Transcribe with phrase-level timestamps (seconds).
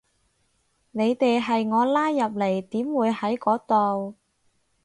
[0.89, 4.15] 你哋係我拉入嚟，點會喺嗰度